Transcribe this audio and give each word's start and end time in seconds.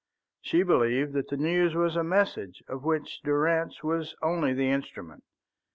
She 0.41 0.63
believed 0.63 1.13
that 1.13 1.27
the 1.27 1.37
news 1.37 1.75
was 1.75 1.95
a 1.95 2.03
message 2.03 2.63
of 2.67 2.83
which 2.83 3.21
Durrance 3.21 3.83
was 3.83 4.15
only 4.23 4.51
the 4.51 4.71
instrument. 4.71 5.23